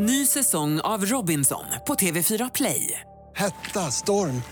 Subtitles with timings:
[0.00, 3.00] Ny säsong av Robinson på TV4 Play.
[3.36, 4.42] Hetta, storm,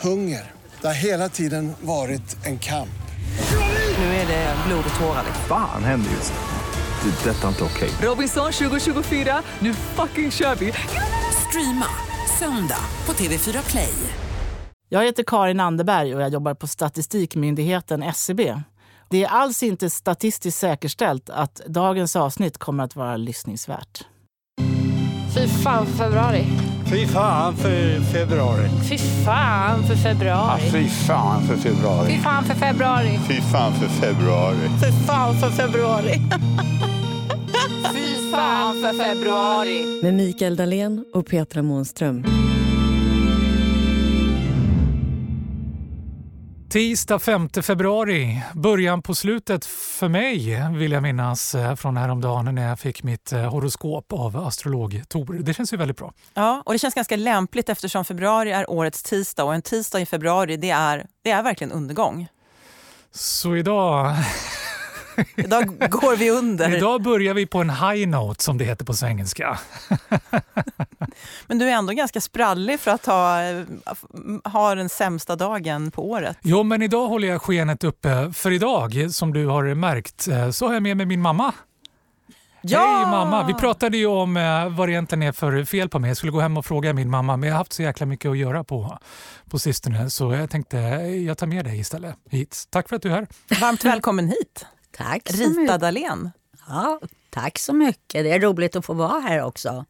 [0.00, 0.50] hunger.
[0.80, 3.02] Det har hela tiden varit en kamp.
[3.98, 5.24] Nu är det blod och tårar.
[5.48, 7.10] Fan händer just nu.
[7.10, 7.30] Det.
[7.30, 7.90] är Detta är inte okej.
[8.02, 10.72] Robinson 2024, nu fucking kör vi!
[11.48, 11.86] Streama
[12.38, 13.94] söndag på TV4 Play.
[14.88, 18.60] Jag heter Karin Anderberg och jag jobbar på Statistikmyndigheten SCB.
[19.10, 24.04] Det är alls inte statistiskt säkerställt att dagens avsnitt kommer att vara lyssningsvärt.
[25.34, 26.44] Fy fan för februari.
[26.86, 28.68] Fy fan för februari.
[28.88, 30.60] Fy fan för februari.
[30.70, 32.08] Fy fan för februari.
[32.12, 33.18] Fy fan för februari.
[33.28, 34.68] Fy fan för februari.
[34.80, 36.20] Fy fan för februari.
[37.94, 40.00] fy fan för februari.
[40.02, 42.24] Med Mikael Dahlén och Petra Månström.
[46.72, 52.68] Tisdag 5 februari, början på slutet för mig vill jag minnas eh, från häromdagen när
[52.68, 55.38] jag fick mitt eh, horoskop av astrolog Tor.
[55.40, 56.12] Det känns ju väldigt bra.
[56.34, 60.06] Ja, och det känns ganska lämpligt eftersom februari är årets tisdag och en tisdag i
[60.06, 62.28] februari det är, det är verkligen undergång.
[63.10, 64.14] Så idag
[65.36, 66.76] Idag går vi under.
[66.76, 69.58] Idag börjar vi på en high note som det heter på svengelska.
[71.46, 73.36] Men du är ändå ganska sprallig för att ha,
[74.44, 76.36] ha den sämsta dagen på året.
[76.42, 78.32] Jo, men idag håller jag skenet uppe.
[78.34, 81.52] För idag, som du har märkt, eh, så har jag med mig min mamma.
[82.62, 82.96] Ja!
[82.96, 83.46] Hej mamma!
[83.46, 86.10] Vi pratade ju om eh, vad det egentligen är för fel på mig.
[86.10, 88.30] Jag skulle gå hem och fråga min mamma, men jag har haft så jäkla mycket
[88.30, 88.98] att göra på,
[89.50, 90.10] på sistone.
[90.10, 90.76] Så jag tänkte,
[91.26, 92.64] jag tar med dig istället hit.
[92.70, 93.26] Tack för att du är här.
[93.60, 94.66] Varmt välkommen hit!
[94.92, 95.78] Tack Rita.
[95.78, 96.30] Dahlén.
[96.68, 98.24] Ja, tack så mycket.
[98.24, 99.84] Det är roligt att få vara här också.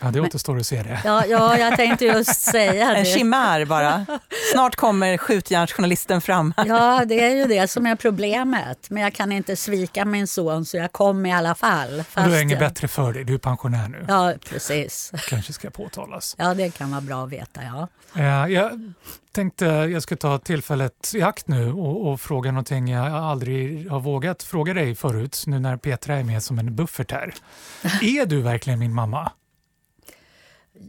[0.00, 1.00] Ja, det återstår att se det.
[1.04, 3.10] Ja, ja jag tänkte just säga En det.
[3.10, 4.06] chimär bara.
[4.52, 6.54] Snart kommer skjutjärnsjournalisten fram.
[6.66, 8.90] Ja, det är ju det som är problemet.
[8.90, 12.04] Men jag kan inte svika min son så jag kom i alla fall.
[12.10, 14.04] Fast du är inget jag- bättre för dig, du är pensionär nu.
[14.08, 15.12] Ja, precis.
[15.28, 16.34] Kanske ska påtalas.
[16.38, 17.88] Ja, det kan vara bra att veta, ja.
[18.20, 18.92] Eh, Jag
[19.32, 24.00] tänkte jag skulle ta tillfället i akt nu och, och fråga någonting jag aldrig har
[24.00, 27.34] vågat fråga dig förut, nu när Petra är med som en buffert här.
[28.02, 29.32] Är du verkligen min mamma?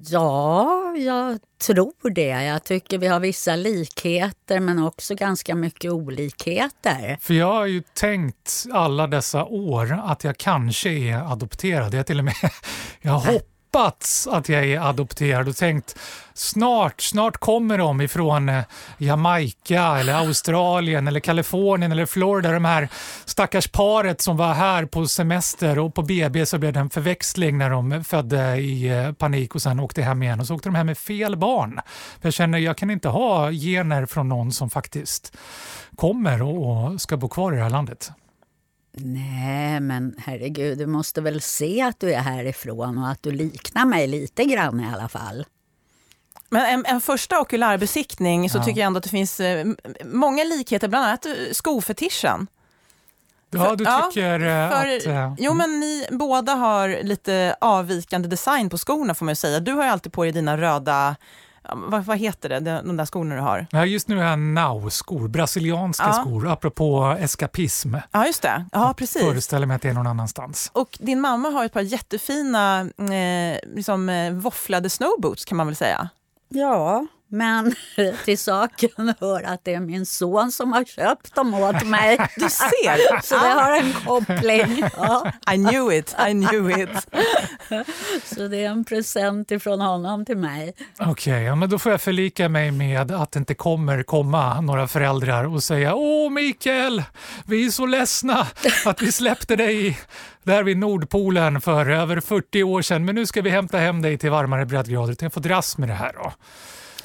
[0.05, 2.27] Ja, jag tror det.
[2.27, 7.17] Jag tycker vi har vissa likheter men också ganska mycket olikheter.
[7.21, 11.93] För jag har ju tänkt alla dessa år att jag kanske är adopterad.
[11.93, 12.35] Jag till och med
[13.01, 13.39] jag har
[13.73, 15.99] hoppats att jag är adopterad och tänkt
[16.33, 18.63] snart, snart kommer de ifrån eh,
[18.97, 22.51] Jamaica eller Australien eller Kalifornien eller Florida.
[22.51, 22.89] De här
[23.25, 27.57] stackars paret som var här på semester och på BB så blev det en förväxling
[27.57, 30.75] när de födde i eh, panik och sen åkte hem igen och så åkte de
[30.75, 31.79] hem med fel barn.
[32.21, 35.37] För jag känner jag kan inte ha gener från någon som faktiskt
[35.95, 38.11] kommer och ska bo kvar i det här landet.
[39.03, 43.85] Nej, men herregud, du måste väl se att du är härifrån och att du liknar
[43.85, 45.45] mig lite grann i alla fall.
[46.49, 48.63] Men en, en första okulärbesiktning så Ja.
[48.63, 49.65] tycker jag ändå att det finns eh,
[50.05, 52.47] många likheter, bland annat eh, skofetischen.
[53.51, 55.35] Ja, du Ja, tycker eh, För, att...
[55.39, 59.59] jo, men ni båda har lite avvikande design på skorna får man ju säga.
[59.59, 61.15] Du har ju alltid på dig dina röda, ja,
[61.73, 63.67] vad, vad heter det, de de där skorna du har?
[63.71, 66.13] Ja, just nu har jag now-skor, brasilianska Ja.
[66.13, 67.95] skor, apropå eskapism.
[68.11, 68.65] Ja, just det.
[68.71, 69.21] Ja, precis.
[69.21, 70.69] Föreställer mig att det är någon annanstans.
[70.73, 75.75] Och din mamma har ett par jättefina eh, liksom, eh, våfflade snowboots kan man väl
[75.75, 76.09] säga.
[76.49, 77.75] Ja, men
[78.25, 82.17] till saken hör att det är min son som har köpt dem åt mig.
[82.35, 83.21] Du ser!
[83.23, 84.83] Så det har en koppling.
[84.97, 86.89] Ja, I knew it, I knew it.
[88.25, 90.73] så det är en present ifrån honom till mig.
[90.99, 94.87] Okej, ja, men då får jag förlika mig med att det inte kommer komma några
[94.87, 97.03] föräldrar och säga Åh Mikael,
[97.45, 98.47] vi är så ledsna
[98.85, 99.99] att vi släppte dig
[100.43, 104.17] där vid Nordpolen för över 40 år sedan, men nu ska vi hämta hem dig
[104.17, 105.15] till varmare breddgrader.
[105.19, 106.33] Jag får dras med det här då.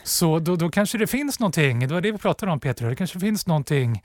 [0.04, 2.96] Så då, då kanske det finns någonting, det var det vi pratade om Peter, det
[2.96, 4.02] kanske finns någonting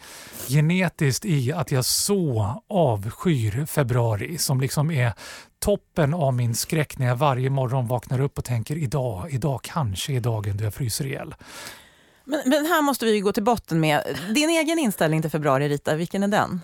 [0.48, 5.14] genetiskt i att jag så avskyr februari som liksom är
[5.60, 10.14] toppen av min skräck när jag varje morgon vaknar upp och tänker idag, idag kanske
[10.14, 11.36] är dagen då jag fryser ihjäl.
[12.26, 14.18] Men, men här måste vi ju gå till botten med.
[14.36, 16.62] Din egen inställning till februari, Rita, vilken är den?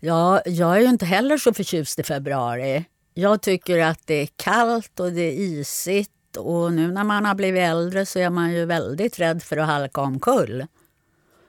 [0.00, 2.84] Ja, jag är ju inte heller så förtjust i februari.
[3.14, 7.34] Jag tycker att det är kallt och det är isigt och nu när man har
[7.34, 10.66] blivit äldre så är man ju väldigt rädd för att halka omkull.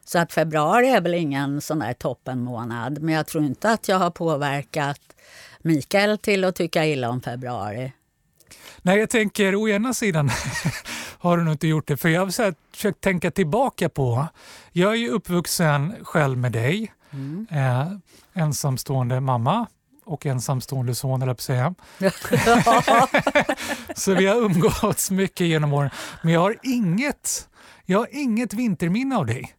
[0.05, 3.01] Så att februari är väl ingen sån där toppenmånad.
[3.01, 5.01] Men jag tror inte att jag har påverkat
[5.59, 7.93] Mikael till att tycka illa om februari.
[8.81, 10.29] Nej, jag tänker å ena sidan
[11.19, 14.27] har du nog inte gjort det, för jag har försökt tänka tillbaka på,
[14.71, 16.93] jag är ju uppvuxen själv med dig,
[17.51, 17.91] eh,
[18.33, 19.67] ensamstående mamma
[20.09, 21.73] och ensamstående son, eller säga.
[23.95, 25.89] Så vi har umgåtts mycket genom åren.
[26.21, 27.47] Men jag har inget,
[27.85, 29.53] jag har inget vinterminne av dig.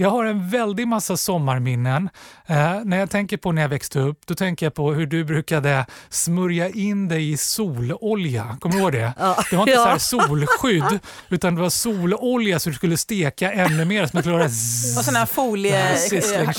[0.00, 2.08] Jag har en väldig massa sommarminnen.
[2.46, 5.24] Eh, när jag tänker på när jag växte upp, då tänker jag på hur du
[5.24, 8.56] brukade smörja in dig i sololja.
[8.60, 9.12] Kommer du ihåg det?
[9.18, 9.36] Ja.
[9.50, 9.84] Det var inte Ja.
[9.84, 10.98] så här solskydd,
[11.28, 14.06] utan det var sololja så du skulle steka ännu mer.
[14.06, 14.98] Så man skulle zzz.
[14.98, 15.92] Och sån här folie,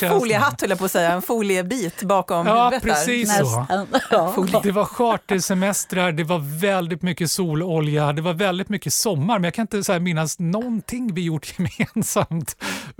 [0.01, 2.89] eh, foliehatt höll jag på att säga, en foliebit bakom Ja, huvudet där.
[2.93, 3.65] precis så.
[3.67, 3.87] Nästan.
[4.11, 4.59] Ja.
[4.63, 9.33] Det var chartersemestrar, det var väldigt mycket sololja, det var väldigt mycket sommar.
[9.39, 12.55] Men jag kan inte så här minnas någonting vi gjort gemensamt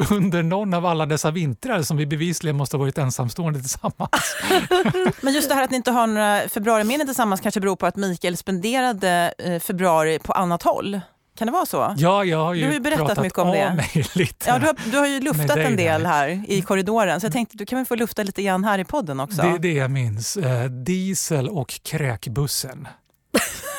[0.09, 4.35] under någon av alla dessa vintrar som vi bevisligen måste ha varit ensamstående tillsammans.
[5.21, 7.95] Men just det här att ni inte har några februariminnen tillsammans kanske beror på att
[7.95, 11.01] Mikael spenderade eh, februari på annat håll.
[11.37, 11.95] Kan det vara så?
[11.97, 13.73] Ja, jag har ju, Du har ju berättat mycket om det.
[13.73, 14.49] mig lite.
[14.49, 17.57] Ja, du har, du har ju luftat en del här i korridoren, så jag tänkte
[17.57, 19.41] du kan väl få lufta lite grann här i podden också.
[19.41, 20.37] Det är det jag minns.
[20.37, 22.87] Eh, diesel och kräkbussen.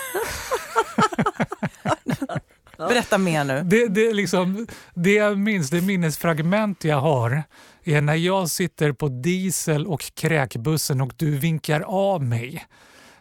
[2.89, 3.63] Berätta mer nu.
[3.65, 7.43] Det, det, liksom, det jag minns, det minnesfragment jag har
[7.85, 12.67] är när jag sitter på diesel och kräkbussen och du vinkar av mig.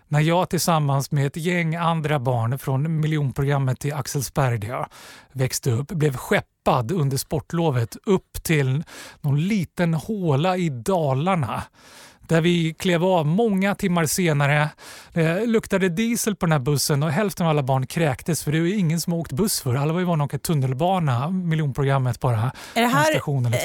[0.07, 4.87] När jag tillsammans med ett gäng andra barn från miljonprogrammet i Axelsberg där jag
[5.31, 8.83] växte upp blev skeppad under sportlovet upp till
[9.21, 11.63] någon liten håla i Dalarna
[12.31, 14.69] där vi klev av många timmar senare.
[15.13, 18.57] Det luktade diesel på den här bussen och hälften av alla barn kräktes för det
[18.57, 19.75] är ingen som har åkt buss för.
[19.75, 22.51] Alla var ju vana att åka tunnelbana, miljonprogrammet bara.
[22.73, 23.11] Är det, här,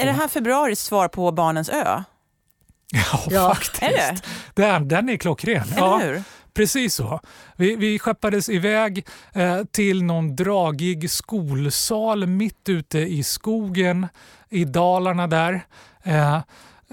[0.01, 1.85] är det här februaris svar på Barnens ö?
[2.93, 3.55] Ja, Ja.
[3.55, 3.83] faktiskt.
[3.83, 4.17] Är det?
[4.55, 5.63] Den, den är klockren.
[5.69, 6.23] Eller Ja, hur?
[6.55, 7.21] Precis så.
[7.57, 14.09] Vi, vi skeppades iväg eh, till någon dragig skolsal mitt ute i skogen
[14.51, 15.61] i Dalarna där.
[16.03, 16.39] Eh,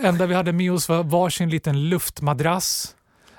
[0.01, 2.95] enda vi hade med oss var varsin liten luftmadrass.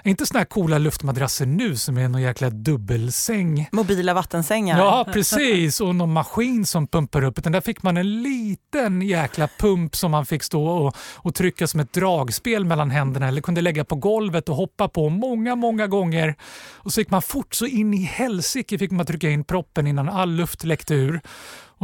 [0.06, 3.68] Inte såna här coola luftmadrasser nu som är någon jäkla dubbelsäng.
[3.72, 4.78] Mobila vattensängar.
[4.78, 5.80] Ja, precis.
[5.80, 7.38] Och någon maskin som pumpar upp.
[7.38, 11.66] Utan där fick man en liten jäkla pump som man fick stå och, och trycka
[11.66, 15.86] som ett dragspel mellan händerna eller kunde lägga på golvet och hoppa på många, många
[15.86, 16.34] gånger.
[16.72, 20.08] Och så gick man fort så in i helsike fick man trycka in proppen innan
[20.08, 21.20] all luft läckte ur.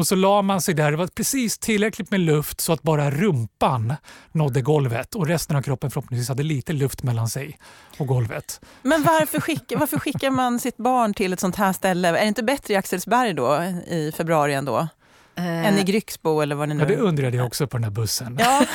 [0.01, 0.91] Och så la man sig där.
[0.91, 3.95] Det var precis tillräckligt med luft så att bara rumpan
[4.33, 7.59] nådde golvet och resten av kroppen förhoppningsvis hade lite luft mellan sig
[7.99, 8.61] och golvet.
[8.83, 12.09] Men varför, skick, varför skickar man sitt barn till ett sånt här ställe?
[12.09, 14.89] Är det inte bättre i Axelsberg då i februari ändå?
[15.35, 17.91] Än i Grycksbo eller vad det nu Ja, det undrade jag också på den här
[17.91, 18.37] bussen.
[18.41, 18.67] Ja,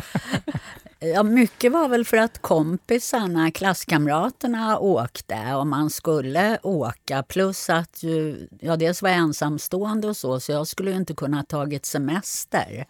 [0.98, 7.22] Ja, mycket var väl för att kompisarna, klasskamraterna åkte och man skulle åka.
[7.22, 11.14] Plus att ju, ja, dels var jag ensamstående och så, så jag skulle ju inte
[11.14, 12.86] kunna tagit semester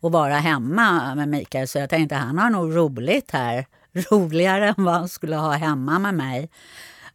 [0.00, 1.68] och vara hemma med Mikael.
[1.68, 3.66] Så jag tänkte han har nog roligt här.
[4.10, 6.50] Roligare än vad han skulle ha hemma med mig.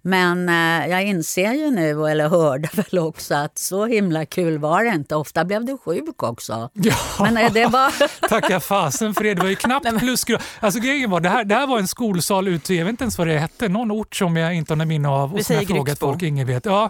[0.01, 4.83] Men eh, jag inser ju nu, eller hörde väl också, att så himla kul var
[4.83, 5.15] det inte.
[5.15, 6.69] Ofta blev du sjuk också.
[6.74, 6.95] Ja.
[7.19, 7.94] Men eh, det var...
[8.30, 9.33] Tacka fasen för det.
[9.33, 10.42] Det var ju knappt plusgrad.
[10.59, 13.18] Alltså grejen var, det här, det här var en skolsal ute jag vet inte ens
[13.18, 15.33] vad det hette, någon ort som jag inte har minne av.
[15.33, 16.07] Vi Och som jag säger frågat Grycksbo.
[16.07, 16.65] folk, ingen vet.
[16.65, 16.89] Ja,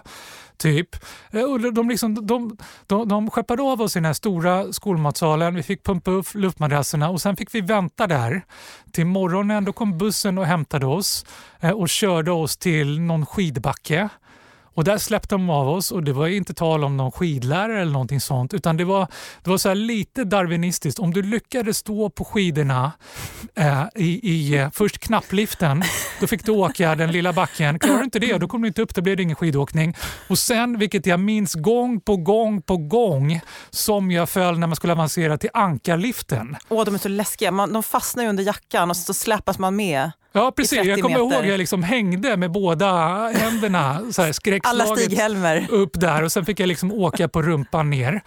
[0.62, 0.96] typ.
[1.30, 2.56] Eh, och de, liksom, de,
[2.86, 5.54] de, de skeppade av oss i den här stora skolmatsalen.
[5.54, 8.44] Vi fick pumpa upp luftmadrasserna och sen fick vi vänta där
[8.92, 9.64] till morgonen.
[9.64, 11.26] Då kom bussen och hämtade oss
[11.60, 14.08] eh, och körde oss till någon skidbacke.
[14.74, 17.92] Och där släppte de av oss och det var inte tal om någon skidlärare eller
[17.92, 19.06] någonting sånt utan det var,
[19.42, 20.98] det var så här lite darwinistiskt.
[20.98, 22.92] Om du lyckades stå på skidorna
[23.54, 25.82] eh, i, i eh, först knappliften,
[26.20, 27.78] då fick du åka den lilla backen.
[27.78, 29.96] Klarar du inte det, då kom du inte upp, då blev det ingen skidåkning.
[30.28, 34.76] Och sen, vilket jag minns gång på gång på gång, som jag föll när man
[34.76, 36.56] skulle avancera till ankarliften.
[36.68, 37.50] Åh, de är så läskiga.
[37.50, 40.10] Man, de fastnar ju under jackan och så släpas man med.
[40.32, 40.78] Ja, precis.
[40.78, 41.44] 30 Jag kommer ihåg meter.
[41.44, 42.92] jag liksom hängde med båda
[43.28, 48.22] händerna så här, skräckslaget upp där och sen fick jag liksom åka på rumpan ner.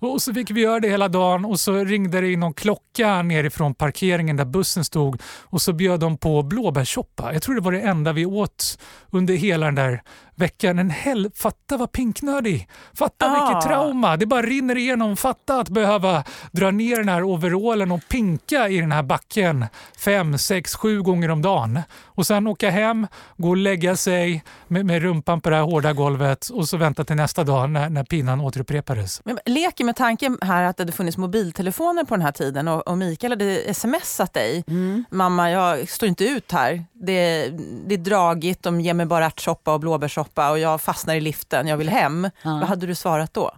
[0.00, 3.22] Och så fick vi göra det hela dagen och så ringde det in någon klocka
[3.22, 7.32] nerifrån parkeringen där bussen stod och så bjöd de på blåbärssoppa.
[7.32, 8.78] Jag tror det var det enda vi åt
[9.10, 10.02] under hela den där
[10.38, 10.78] veckan.
[10.78, 12.68] En hel, fatta vad pinknödig!
[12.94, 13.46] Fatta Ah.
[13.46, 14.16] vilket trauma!
[14.16, 15.16] Det bara rinner igenom.
[15.16, 19.66] Fatta att behöva dra ner den här overallen och pinka i den här backen
[19.98, 21.80] fem, sex, sju gånger om dagen.
[22.04, 25.92] Och sen åka hem, gå och lägga sig med, med rumpan på det här hårda
[25.92, 29.20] golvet och så vänta till nästa dag när, när pinan återupprepades.
[29.24, 32.88] Men leker med tanken här att det hade funnits mobiltelefoner på den här tiden och,
[32.88, 34.64] och Mikael hade smsat dig.
[35.10, 36.84] Mamma, jag står inte ut här.
[36.92, 37.48] Det,
[37.86, 41.66] det är dragigt, de ger mig bara ärtsoppa och blåbärssoppa och jag fastnar i liften,
[41.66, 42.30] jag vill hem.
[42.44, 43.50] Vad hade du svarat då?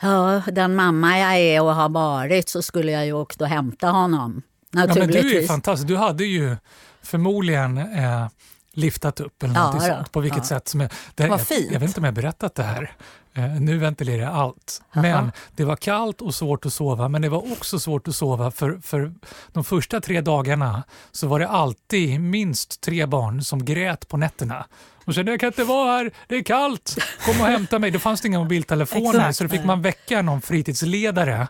[0.00, 3.88] Ja, den mamma jag är och har varit så skulle jag ju åkt och hämta
[3.88, 4.42] honom.
[4.70, 5.48] Ja, men du är ju naturligtvis.
[5.48, 5.88] fantastisk.
[5.88, 6.56] Du hade ju
[7.02, 8.26] förmodligen eh,
[8.72, 10.12] liftat upp eller Ja, sånt.
[10.12, 10.44] På vilket Ja.
[10.44, 11.72] sätt som är, det, Vad jag, fint.
[11.72, 12.92] jag vet inte om jag har berättat det här.
[13.34, 14.82] Eh, nu ventilerar jag allt.
[14.92, 17.08] Men det var kallt och svårt att sova.
[17.08, 19.12] Men det var också svårt att sova för, för
[19.52, 20.82] de första tre dagarna
[21.12, 24.66] så var det alltid minst tre barn som grät på nätterna.
[25.06, 27.90] Och kände jag kan inte vara här, det är kallt, kom och hämta mig.
[27.90, 31.48] Då fanns det inga mobiltelefoner så då fick man väcka någon fritidsledare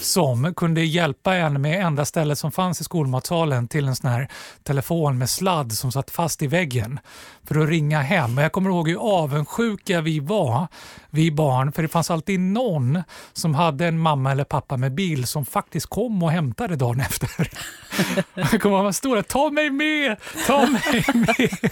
[0.00, 4.28] som kunde hjälpa en med enda stället som fanns i skolmatsalen till en sån här
[4.62, 7.00] telefon med sladd som satt fast i väggen
[7.48, 8.38] för att ringa hem.
[8.38, 10.68] Och jag kommer ihåg hur avundsjuka vi var,
[11.10, 15.26] vi barn, för det fanns alltid någon som hade en mamma eller pappa med bil
[15.26, 17.30] som faktiskt kom och hämtade dagen efter.
[18.34, 21.70] Jag kommer ihåg, man stod där, ta mig med, ta mig med.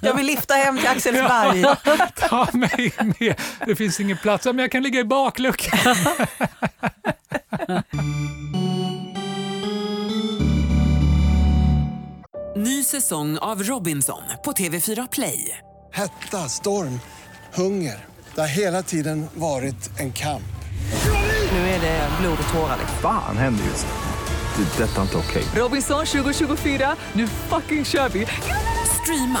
[0.00, 1.64] Jag vill lyfta hem till Axelsberg.
[2.28, 3.34] Ta mig med!
[3.66, 4.46] Det finns ingen plats.
[4.46, 5.96] Ja, Men jag kan ligga i bakluckan.
[12.56, 15.58] Ny säsong av Robinson på TV4 Play.
[15.92, 17.00] Hetta, storm,
[17.54, 18.04] hunger.
[18.34, 20.42] Det har hela tiden varit en kamp.
[21.52, 22.78] Nu är det blod och tårar.
[23.02, 24.64] Fan händer just nu.
[24.64, 24.84] Det.
[24.84, 25.44] är Detta är inte okej.
[25.54, 28.26] Robinson 2024, nu fucking kör vi!
[29.02, 29.40] Streama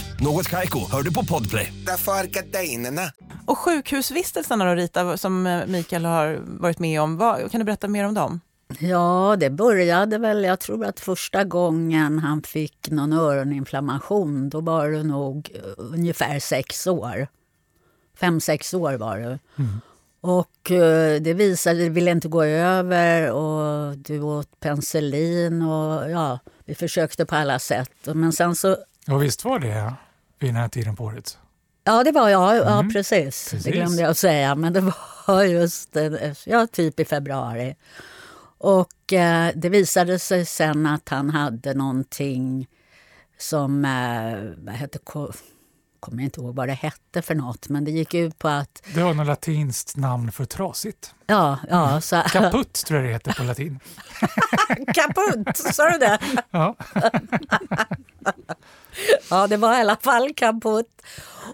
[0.21, 1.73] Något Kaiko, hör du på Podplay.
[1.85, 3.01] Därför är gardinerna.
[3.45, 7.87] Och sjukhusvistelserna då Rita, som eh, Mikael har varit med om, vad, kan du berätta
[7.87, 8.39] mer om dem?
[8.79, 14.89] Ja, det började väl, jag tror att första gången han fick någon öroninflammation, då var
[14.89, 17.27] det nog eh, ungefär sex år.
[18.19, 19.39] Fem, sex år var det.
[20.21, 26.39] Och eh, det visade, det ville inte gå över och du åt penicillin och ja,
[26.65, 27.91] vi försökte på alla sätt.
[28.05, 29.93] Men sen så, Och visst var det
[30.41, 31.37] vid den här tiden på året?
[31.83, 32.93] ja det var jag, ja Mm.
[32.93, 33.49] precis.
[33.49, 33.63] Precis.
[33.63, 34.81] Det glömde jag säga, men det
[35.27, 36.11] var just, eh,
[36.45, 37.75] ja typ i februari.
[38.57, 42.67] Och eh, det visade sig sen att han hade någonting
[43.37, 44.99] som, eh, hette,
[46.01, 49.03] kommer inte ihåg vad det hette för något, men det gick ut på att, Det
[49.03, 51.13] var något latinskt namn för trasigt.
[51.25, 53.79] ja, ja, så, Kaputt tror jag det heter på latin.
[54.93, 56.19] kaputt, sa du det?
[56.51, 56.75] Ja.
[59.29, 61.01] Ja, det var i alla fall kaputt.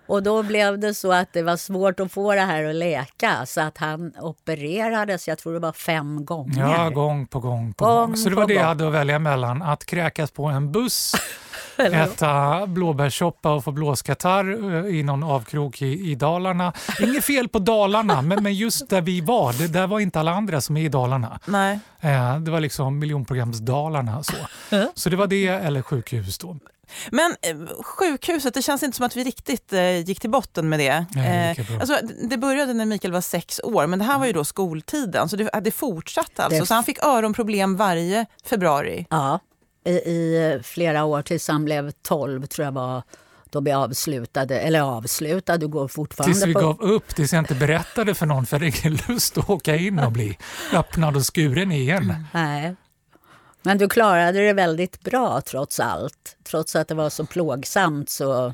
[0.08, 3.46] Och då blev det så att det var svårt att få det här att läka,
[3.46, 6.62] så att han opererades, jag tror det var fem gånger.
[6.74, 8.18] ja, gång på gång på Gång gång.
[8.18, 9.62] Så det var det jag hade att välja mellan.
[9.62, 11.16] Att kräkas på en buss,
[11.80, 16.74] äta blåbärssoppa och få blåskatarr eh, i någon avkrok i, i Dalarna.
[17.02, 20.32] Inget fel på Dalarna, men, men just där vi var, det där var inte alla
[20.32, 21.40] andra som är i Dalarna.
[21.46, 21.80] Nej.
[22.00, 24.24] Eh, det var liksom miljonprogramsdalarna.
[24.24, 24.34] Så.
[24.94, 26.58] så det var det eller sjukhus då.
[27.12, 30.80] Men eh, sjukhuset, det känns inte som att vi riktigt eh, gick till botten med
[30.80, 31.06] det.
[31.16, 31.80] Nej, lika bra.
[31.82, 31.98] alltså,
[32.30, 35.36] det började när Mikael var sex år, men det här var ju då skoltiden, så
[35.36, 36.60] det, det fortsatte alltså.
[36.60, 39.06] Det- Så han fick öronproblem varje februari.
[39.10, 39.40] Ja,
[39.88, 43.04] i, i flera år tills han blev 12 tror jag var
[43.50, 46.60] då vi avslutade, eller avslutade, du går fortfarande Tills vi på...
[46.60, 49.76] gav upp, tills jag inte berättade för någon för jag hade ingen lust att åka
[49.76, 50.38] in och bli
[50.74, 52.26] öppnad och skuren igen.
[52.34, 52.76] Nej.
[53.62, 56.38] Men du klarade det väldigt bra trots allt.
[56.44, 58.54] Trots att det var så plågsamt så...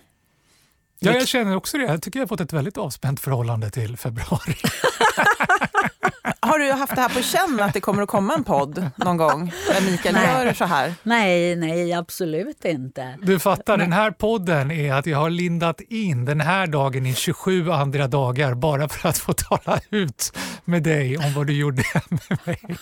[0.99, 1.83] Ja, jag känner också det.
[1.83, 4.55] Jag tycker jag har fått ett väldigt avspänt förhållande till februari.
[6.39, 9.17] Har du haft det här på känn att det kommer att komma en podd någon
[9.17, 10.45] gång där Mikael Nej.
[10.45, 10.93] gör så här?
[11.03, 13.17] Nej, nej, absolut inte.
[13.21, 17.13] Du fattar, den här podden är att jag har lindat in den här dagen i
[17.15, 21.83] 27 andra dagar bara för att få tala ut med dig om vad du gjorde
[22.09, 22.77] med mig.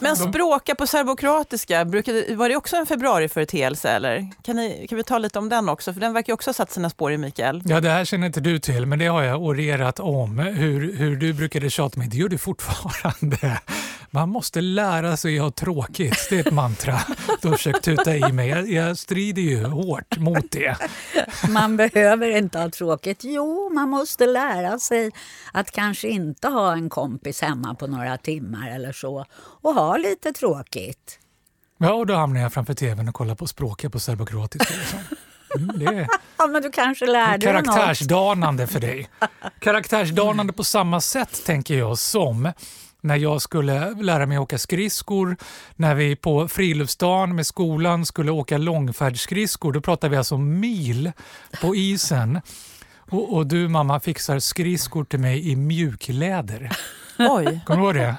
[0.00, 4.28] Men språka på serbokroatiska, brukade, var det också en februariföreteelse eller?
[4.42, 5.92] Kan, ni, kan vi ta lite om den också?
[5.92, 7.62] För den verkar ju också ha satt sina spår i Mikael.
[7.64, 10.38] Ja, det här känner inte du till, men det har jag orerat om.
[10.68, 13.60] Hur, hur du brukade tjata mig, det gör du fortfarande.
[14.10, 17.00] Man måste lära sig att ha tråkigt, det är ett mantra
[17.42, 18.48] du har försökt tuta i mig.
[18.48, 20.76] Jag, jag strider ju hårt mot det.
[21.48, 23.20] Man behöver inte ha tråkigt.
[23.24, 25.10] Jo, man måste lära sig
[25.52, 30.32] att kanske inte ha en kompis hemma på några timmar eller så och ha lite
[30.32, 31.18] tråkigt.
[31.78, 34.74] Ja, och då hamnar jag framför tvn och kollar på språket på serbokroatiska.
[34.78, 34.98] Liksom.
[35.56, 39.08] Mm, det är Ja, men du kanske lärde dig karaktärsdanande för dig.
[39.60, 42.52] Karaktärsdanande på samma sätt tänker jag som
[43.00, 45.36] när jag skulle lära mig åka skridskor,
[45.76, 49.72] när vi på friluftsdagen med skolan skulle åka långfärdsskridskor.
[49.72, 51.12] Då pratade vi alltså om mil
[51.60, 52.40] på isen.
[53.10, 56.70] Och, och du mamma fixar skridskor till mig i mjukläder.
[57.18, 57.60] Oj.
[57.66, 58.16] Kommer du ihåg det?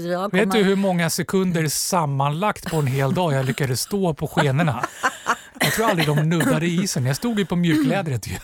[0.00, 4.14] Jag Vet kommer- du hur många sekunder sammanlagt på en hel dag jag lyckades stå
[4.14, 4.84] på skenorna?
[5.66, 7.06] Jag tror aldrig de nuddade isen.
[7.06, 8.36] Jag stod ju på mjuklädret ju.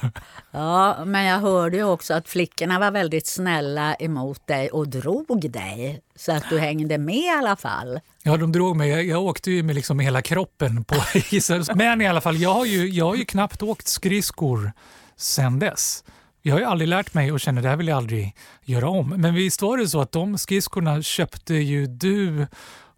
[0.51, 5.51] Ja, men jag hörde ju också att flickorna var väldigt snälla emot dig och drog
[5.51, 6.01] dig.
[6.17, 8.01] Så att du hängde med i alla fall.
[8.23, 8.91] Ja, de drog mig.
[8.91, 10.95] Jag, jag åkte ju med liksom hela kroppen på
[11.31, 11.65] isen.
[11.75, 14.73] Men i alla fall, jag har ju, jag har ju knappt åkt skridskor
[15.17, 16.05] sen dess.
[16.43, 19.09] Jag har ju aldrig lärt mig och känner det här vill jag aldrig göra om.
[19.09, 22.47] Men visst var det så att de skridskorna köpte ju du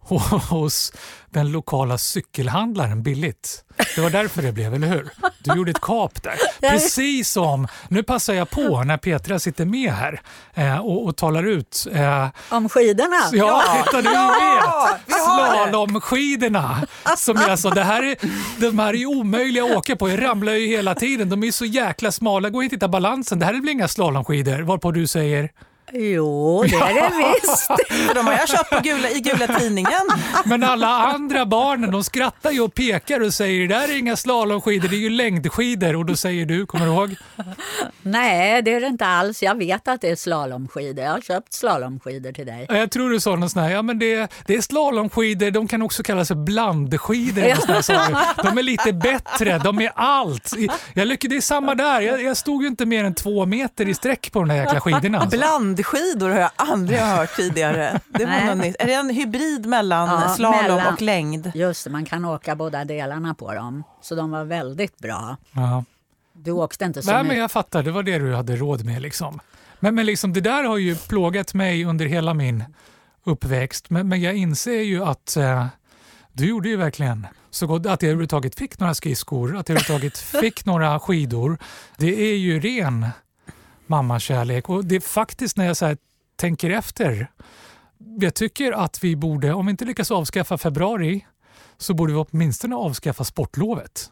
[0.49, 0.93] hos
[1.29, 3.63] den lokala cykelhandlaren billigt.
[3.95, 5.09] Det var därför det blev, eller hur?
[5.39, 6.35] Du gjorde ett kap där.
[6.69, 10.21] Precis som, nu passar jag på när Petra sitter med här
[10.53, 11.87] eh, och, och talar ut.
[11.93, 13.15] Eh, Om skidorna?
[13.31, 15.15] Ja, titta du Ja, vet!
[15.15, 16.87] Slalomskidorna.
[17.17, 18.15] Som jag sa, det här är,
[18.61, 20.09] de här är omöjliga att åka på.
[20.09, 21.29] Jag ramlar ju hela tiden.
[21.29, 23.39] De är så jäkla smala, går inte att hitta balansen.
[23.39, 24.61] Det här är väl inga slalomskidor?
[24.61, 25.49] Varpå du säger?
[25.97, 27.11] Jo, det är det
[27.41, 27.67] visst.
[28.07, 29.91] För de har jag köpt på gula, i gula tidningen.
[30.45, 34.15] Men alla andra barnen de skrattar ju och pekar och säger det där är inga
[34.15, 35.95] slalomskidor, det är ju längdskidor.
[35.95, 37.15] Och då säger du, kommer du ihåg?
[38.01, 39.43] Nej, det är det inte alls.
[39.43, 41.05] Jag vet att det är slalomskidor.
[41.05, 42.65] Jag har köpt slalomskidor till dig.
[42.69, 45.67] Ja, Jag tror du sa något sånt här, ja men det, det är slalomskidor, de
[45.67, 47.41] kan också kallas för blandskidor.
[48.43, 50.53] De är lite bättre, de är allt.
[50.93, 53.89] Jag lyckades, det är samma där, jag, jag stod ju inte mer än två meter
[53.89, 55.19] i sträck på de där jäkla skidorna.
[55.19, 55.37] Alltså.
[55.91, 57.99] Blandskidor har jag aldrig hört tidigare.
[58.07, 58.75] Det var något.
[58.79, 60.93] Är det en hybrid mellan Ja, slalom mellan.
[60.93, 61.51] och längd?
[61.55, 63.83] Just det, man kan åka båda delarna på dem.
[64.01, 65.37] Så de var väldigt bra.
[65.51, 65.83] Ja.
[66.33, 69.01] Du åkte inte så Nej, men jag fattar, det var det du hade råd med.
[69.01, 69.39] Liksom.
[69.79, 72.63] Men, men liksom, det där har ju plågat mig under hela min
[73.23, 73.89] uppväxt.
[73.89, 75.65] Men, men jag inser ju att eh,
[76.33, 80.17] du gjorde ju verkligen så gott att jag överhuvudtaget fick några skridskor, att jag överhuvudtaget
[80.41, 81.57] fick några skidor.
[81.97, 83.07] Det är ju ren
[83.87, 85.95] mammakärlek och det är faktiskt när jag så
[86.35, 87.31] tänker efter.
[88.19, 91.25] Jag tycker att vi borde, om vi inte lyckas avskaffa februari,
[91.77, 94.11] så borde vi åtminstone avskaffa sportlovet.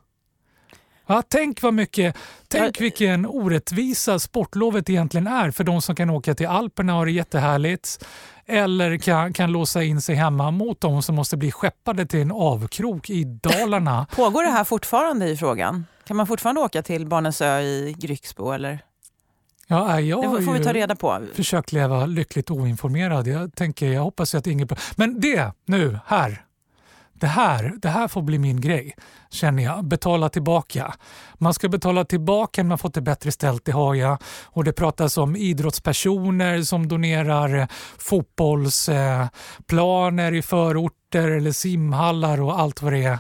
[1.08, 6.36] Ja, tänk vad mycket, tänk vilken orättvisa sportlovet egentligen är för de som kan åka
[6.36, 8.06] till Alperna och ha det jättehärligt
[8.46, 12.32] eller kan, kan låsa in sig hemma mot de som måste bli skeppade till en
[12.32, 14.08] avkrok i Dalarna.
[14.16, 15.86] Pågår det här fortfarande i frågan?
[16.08, 18.52] Kan man fortfarande åka till Barnens ö i Grycksbo?
[18.52, 18.80] Eller?
[19.74, 21.22] Ja, nej, jag Det får vi ta reda på.
[21.36, 23.28] försökt leva lyckligt oinformerad.
[23.28, 24.68] Jag, tänker, jag hoppas att ingen...
[24.96, 26.46] Men det, nu, här.
[27.14, 28.96] Det här, det här får bli min grej,
[29.30, 29.86] känner jag.
[29.86, 30.94] Betala tillbaka.
[31.34, 34.18] Man ska betala tillbaka när man fått det bättre ställt, det har jag.
[34.46, 42.94] Och det pratas om idrottspersoner som donerar fotbollsplaner i förorter eller simhallar och allt vad
[42.94, 43.20] det är.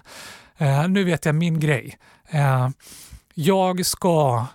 [0.58, 1.98] Eh, nu vet jag min grej.
[2.30, 2.70] Eh,
[3.34, 4.46] jag ska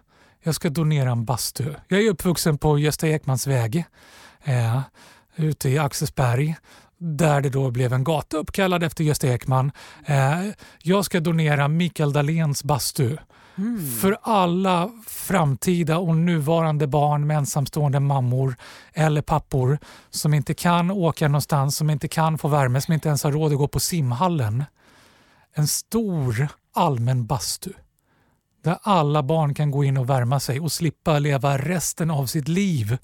[0.48, 1.74] jag ska donera en bastu.
[1.88, 3.84] Jag är uppvuxen på Gösta Ekmans väg
[4.44, 4.80] eh,
[5.36, 6.56] ute i Axelsberg
[6.98, 9.72] där det då blev en gata uppkallad efter Gösta Ekman.
[10.06, 10.48] Eh,
[10.82, 13.16] jag ska donera Mikael Dahléns bastu
[14.00, 18.56] för alla framtida och nuvarande barn med ensamstående mammor
[18.92, 19.78] eller pappor
[20.10, 23.52] som inte kan åka någonstans, som inte kan få värme, som inte ens har råd
[23.52, 24.64] att gå på simhallen.
[25.54, 27.72] En stor allmän bastu
[28.62, 32.48] där alla barn kan gå in och värma sig och slippa leva resten av sitt
[32.48, 32.98] liv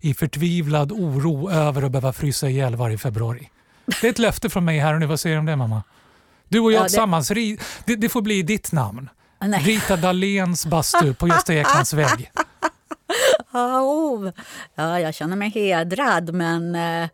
[0.00, 3.50] i förtvivlad oro över att behöva frysa ihjäl varje februari.
[4.00, 5.06] Det är ett löfte från mig här och nu.
[5.06, 5.82] Vad säger du om det mamma?
[6.48, 7.28] Du och jag Ja, det- tillsammans,
[7.84, 9.08] det, det får bli ditt namn.
[9.40, 9.60] Nej.
[9.62, 12.30] Rita Dahléns bastu på Gösta Ekmans väg.
[13.52, 14.30] Oh.
[14.74, 17.08] Ja, jag känner mig hedrad, men eh,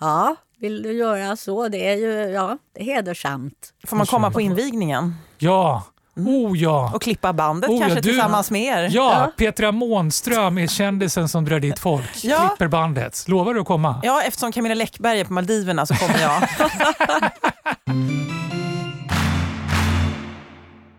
[0.00, 1.68] ja, vill du göra så?
[1.68, 3.72] Det är ju ja, det är hedersamt.
[3.86, 5.14] Får man komma på invigningen?
[5.38, 5.84] Ja,
[6.16, 6.90] oh ja.
[6.94, 8.88] Och klippa bandet Oh, ja, kanske du- tillsammans med er?
[8.92, 12.10] Ja, Petra Månström är kändisen som drar dit folk.
[12.24, 12.48] Ja.
[12.48, 13.24] Klipper bandet.
[13.28, 14.00] Lovar du att komma?
[14.02, 16.42] Ja, eftersom Camilla Läckberg är på Maldiverna så kommer jag.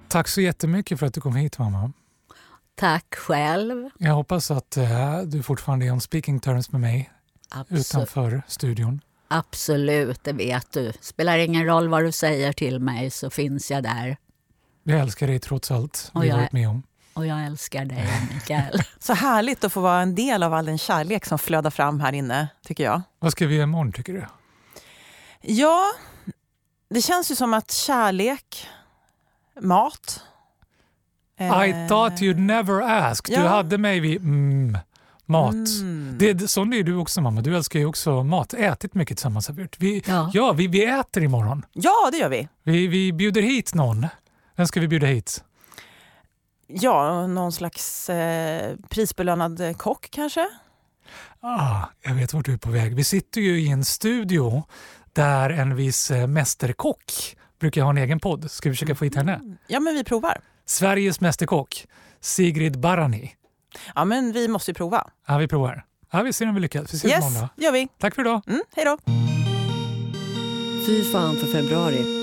[0.08, 1.92] Tack så jättemycket för att du kom hit mamma.
[2.76, 3.90] Tack själv.
[3.98, 7.12] Jag hoppas att eh, du fortfarande är on speaking terms med mig
[7.50, 7.82] Absolut.
[7.82, 9.02] utanför studion.
[9.28, 10.94] Absolut, det vet du.
[11.02, 14.18] Spelar ingen roll vad du säger till mig så finns jag där.
[14.84, 16.84] Jag älskar dig trots allt Och vi har jag- varit med om.
[17.14, 18.82] Och jag älskar dig, Mikael.
[19.00, 22.14] Så härligt att få vara en del av all den kärlek som flödar fram här
[22.14, 23.02] inne, tycker jag.
[23.20, 24.26] Vad ska vi göra imorgon tycker du?
[25.42, 25.92] Ja,
[26.90, 28.68] det känns ju som att kärlek,
[29.62, 30.22] mat...
[31.40, 33.28] I eh, thought you'd never ask.
[33.28, 33.48] Du ja.
[33.48, 34.78] hade mig vid mm,
[35.26, 35.54] Mat.
[35.54, 36.16] Mm.
[36.20, 37.42] Det, det, sån är du också mamma.
[37.42, 38.54] Du älskar ju också mat.
[38.54, 39.76] Ätit mycket tillsammans har vi gjort.
[39.80, 40.32] Vi, Ja.
[40.34, 41.66] ja, vi, vi äter imorgon.
[41.74, 42.48] Ja, det gör vi.
[42.64, 44.08] Vi, vi bjuder hit någon.
[44.56, 45.44] Vem ska vi bjuda hit?
[46.68, 50.48] Ja, någon slags eh, prisbelönad eh, kock kanske?
[51.40, 52.96] Ah, jag vet vart du är på väg.
[52.96, 54.64] Vi sitter ju i en studio
[55.14, 58.52] där en viss eh, mästerkock brukar ha en egen podd.
[58.52, 59.42] Ska vi försöka få hit henne?
[59.68, 60.42] Ja, men vi provar.
[60.66, 61.86] Sveriges mästerkock,
[62.20, 63.36] Sigrid Barani.
[63.96, 65.08] Ja, men vi måste ju prova.
[65.28, 65.86] Ja, vi provar.
[66.12, 66.94] Ja, vi ser om vi lyckas.
[66.94, 67.64] Vi ses Yes, imorgon då.
[67.64, 67.88] gör vi.
[68.00, 68.42] Tack för idag.
[68.48, 68.98] Mm, hej då.
[70.86, 72.23] Fy fan för februari